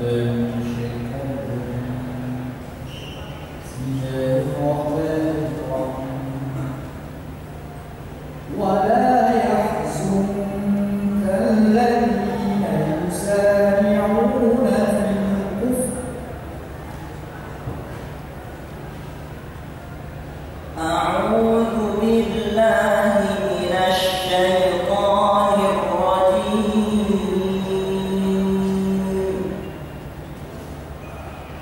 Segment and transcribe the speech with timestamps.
[0.00, 0.67] 嗯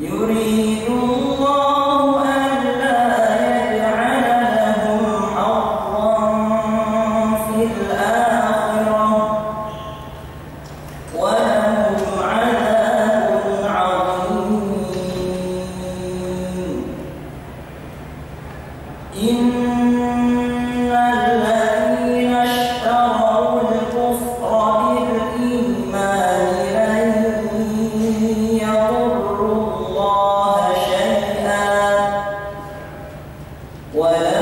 [0.00, 1.15] الذين
[33.96, 34.35] يبخلون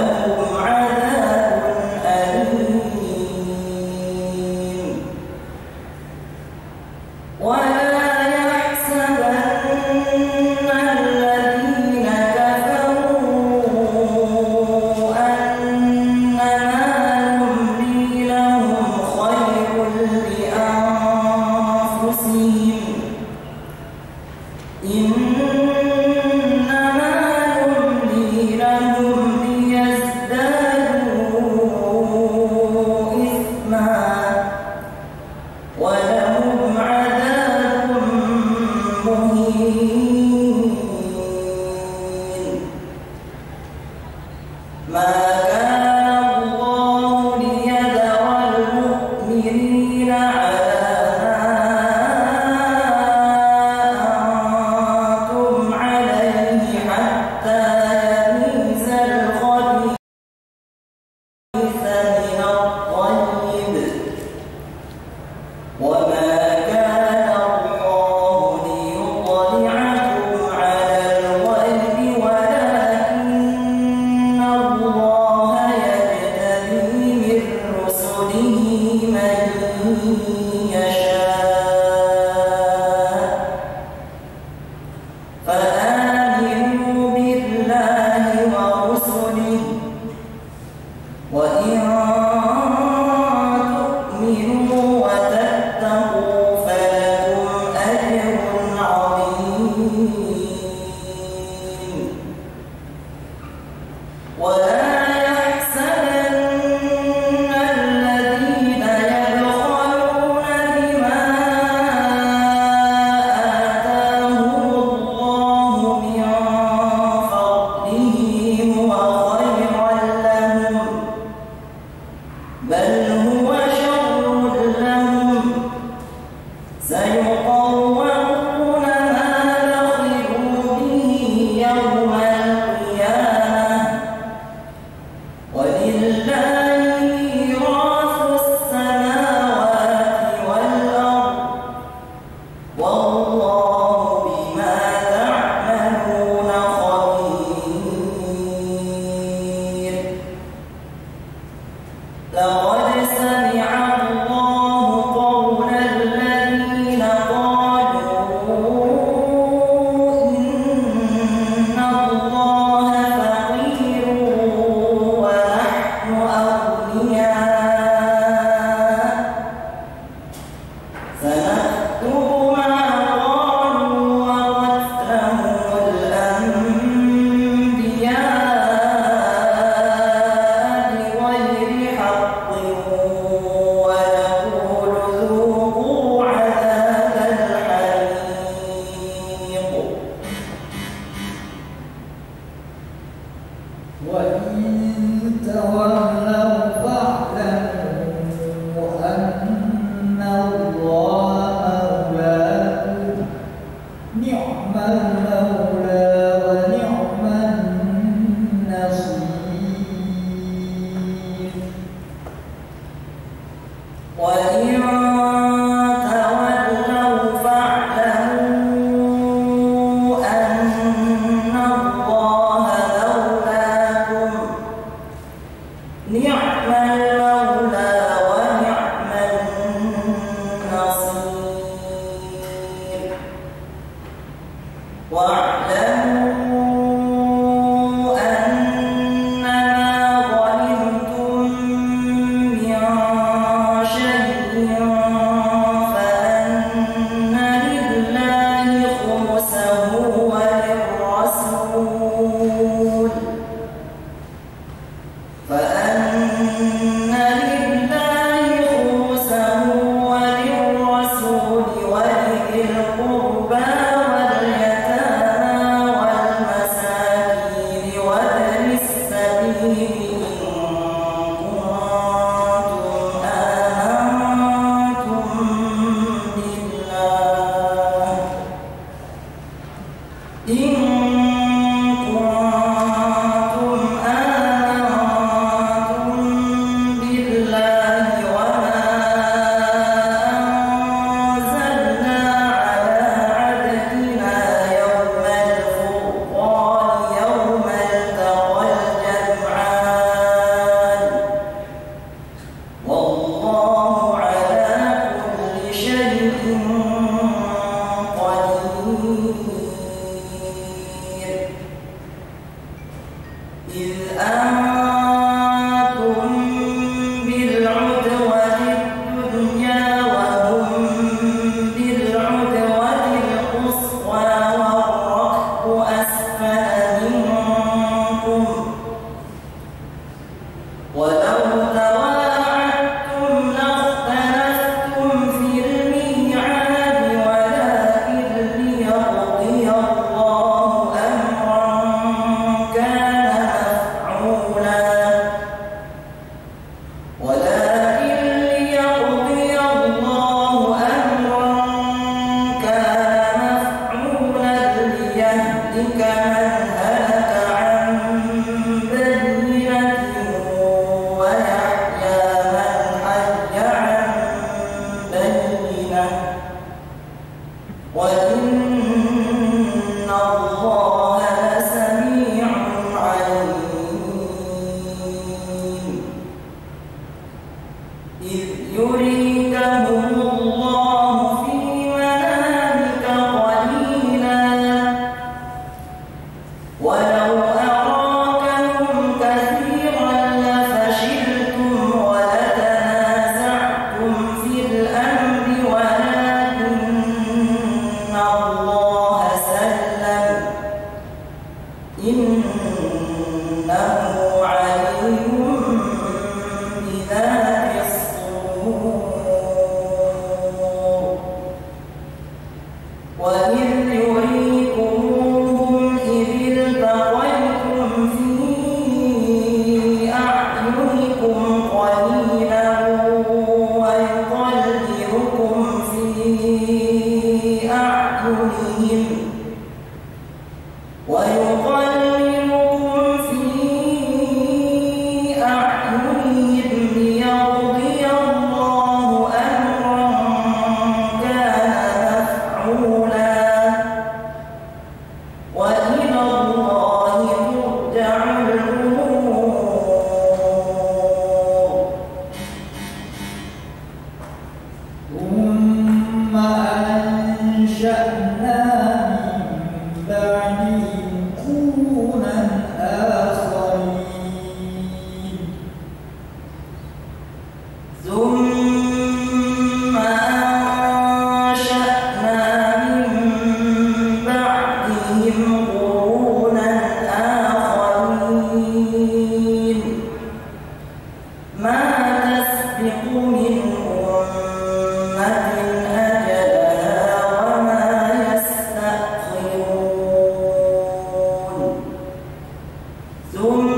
[493.37, 493.74] Oh.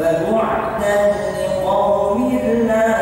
[0.00, 2.99] فبعدا لقوم الله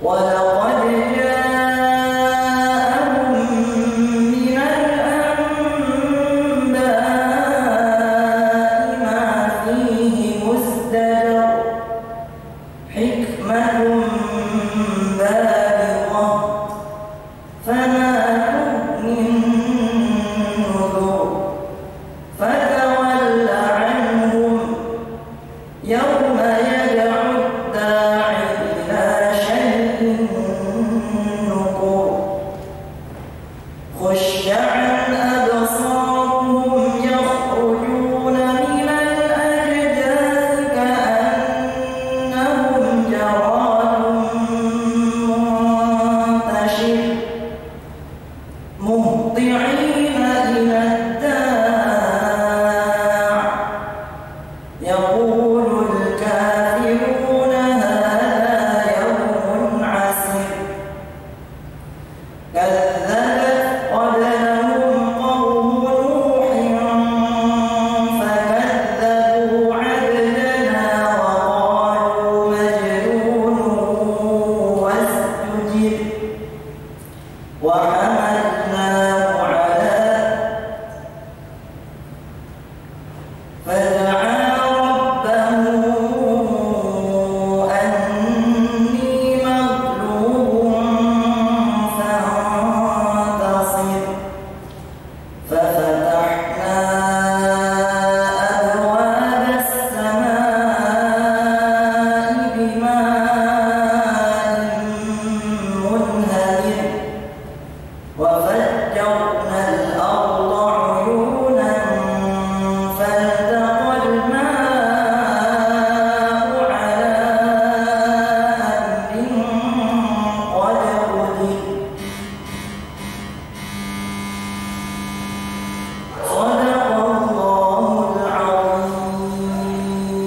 [0.00, 0.45] one